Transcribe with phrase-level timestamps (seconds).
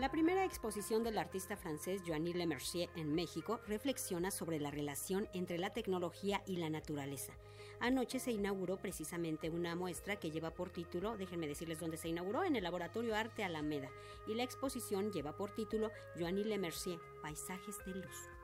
[0.00, 5.58] La primera exposición del artista francés Joanny Lemercier en México reflexiona sobre la relación entre
[5.58, 7.34] la tecnología y la naturaleza.
[7.80, 12.44] Anoche se inauguró precisamente una muestra que lleva por título, déjenme decirles dónde se inauguró,
[12.44, 13.90] en el Laboratorio Arte Alameda,
[14.26, 18.39] y la exposición lleva por título Joanny Lemercier, Paisajes de Luz.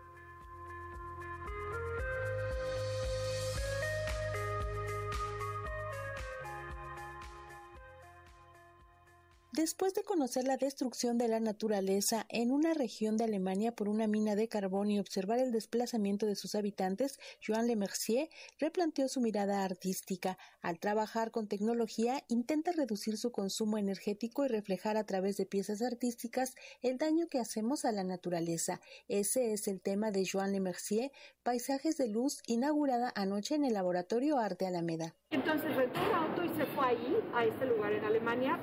[9.57, 14.07] Después de conocer la destrucción de la naturaleza en una región de Alemania por una
[14.07, 18.29] mina de carbón y observar el desplazamiento de sus habitantes, Joan Lemercier
[18.59, 20.37] replanteó su mirada artística.
[20.61, 25.81] Al trabajar con tecnología, intenta reducir su consumo energético y reflejar a través de piezas
[25.81, 28.83] artísticas el daño que hacemos a la naturaleza.
[29.09, 34.37] Ese es el tema de Joan Lemercier, Paisajes de Luz, inaugurada anoche en el Laboratorio
[34.37, 35.15] Arte Alameda.
[35.31, 38.61] Entonces rentó un auto y se fue ahí, a este lugar en Alemania,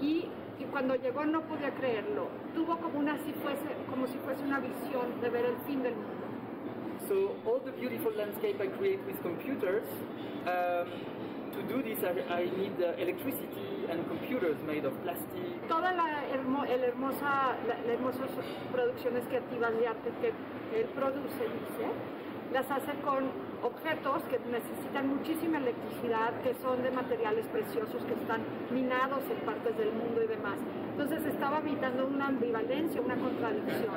[0.00, 0.26] y,
[0.58, 2.28] y, cuando llegó no podía creerlo.
[2.54, 5.94] Tuvo como una si fuese, como si fuese una visión de ver el fin del
[5.94, 6.20] mundo.
[7.08, 9.84] So all the beautiful landscape I create with computers,
[10.46, 10.86] um,
[11.52, 15.68] to do this I, I need uh, electricity and computers made of plastic.
[15.68, 18.30] Toda la, hermo, el hermosa, la, las hermosas
[18.72, 21.90] producciones creativas de arte que él produce, dice,
[22.52, 23.30] las hace con
[23.62, 29.76] objetos que necesitan muchísima electricidad, que son de materiales preciosos, que están minados en partes
[29.76, 30.58] del mundo y demás.
[30.90, 33.94] Entonces estaba habitando una ambivalencia, una contradicción,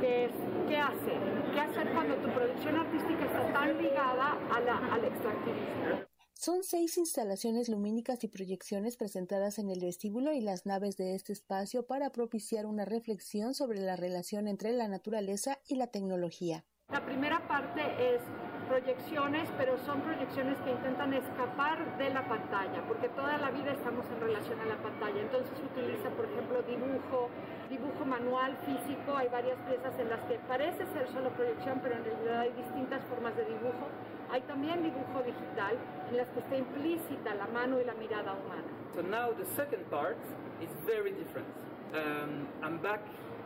[0.00, 0.32] que es,
[0.68, 1.20] ¿qué hacer?
[1.52, 6.04] ¿Qué hacer cuando tu producción artística está tan ligada a la, al extractivismo?
[6.34, 11.32] Son seis instalaciones lumínicas y proyecciones presentadas en el vestíbulo y las naves de este
[11.32, 16.64] espacio para propiciar una reflexión sobre la relación entre la naturaleza y la tecnología.
[16.92, 18.20] La primera parte es
[18.68, 24.06] proyecciones, pero son proyecciones que intentan escapar de la pantalla, porque toda la vida estamos
[24.10, 25.20] en relación a la pantalla.
[25.20, 27.30] Entonces utiliza, por ejemplo, dibujo,
[27.68, 29.16] dibujo manual, físico.
[29.16, 33.02] Hay varias piezas en las que parece ser solo proyección, pero en realidad hay distintas
[33.06, 33.88] formas de dibujo.
[34.30, 35.76] Hay también dibujo digital,
[36.10, 38.70] en las que está implícita la mano y la mirada humana.
[38.94, 40.18] So now the second part
[40.62, 41.48] is very different.
[41.92, 43.00] Um, I'm back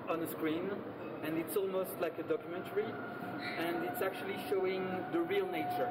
[0.08, 0.70] on the screen
[1.24, 2.88] and it's almost like a documentary
[3.58, 5.91] and it's actually showing the real nature.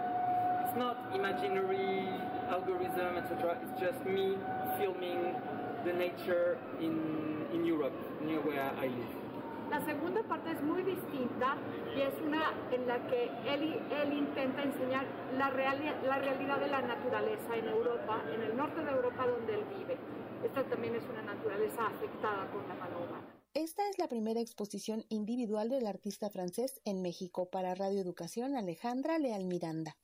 [0.65, 2.09] It's not imaginary
[2.49, 3.57] algorithm, etc.
[3.63, 4.37] It's just me
[4.77, 5.35] filming
[5.85, 7.95] the nature in, in Europe,
[8.25, 9.15] near where I live.
[9.69, 11.57] La segunda parte es muy distinta
[11.93, 15.03] y es una en la que él, él intenta enseñar
[15.37, 19.55] la, real, la realidad de la naturaleza en Europa, en el norte de Europa donde
[19.55, 19.97] él vive.
[20.45, 23.36] Esta también es una naturaleza afectada por la humana.
[23.57, 27.49] Esta es la primera exposición individual del artista francés en México.
[27.49, 29.97] Para Radio Educación, Alejandra Leal Miranda.